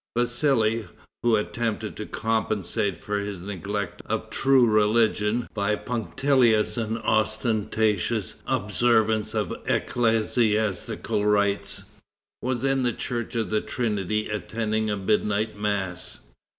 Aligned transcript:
Vassali, 0.17 0.87
who 1.21 1.35
attempted 1.35 1.95
to 1.95 2.07
compensate 2.07 2.97
for 2.97 3.19
his 3.19 3.43
neglect 3.43 4.01
of 4.07 4.31
true 4.31 4.65
religion 4.65 5.47
by 5.53 5.75
punctilious 5.75 6.75
and 6.75 6.97
ostentatious 6.97 8.33
observance 8.47 9.35
of 9.35 9.53
ecclesiastical 9.67 11.23
rites, 11.27 11.83
was 12.41 12.63
in 12.63 12.81
the 12.81 12.93
church 12.93 13.35
of 13.35 13.51
the 13.51 13.61
Trinity 13.61 14.27
attending 14.27 14.89
a 14.89 14.97
midnight 14.97 15.55
mass. 15.55 16.21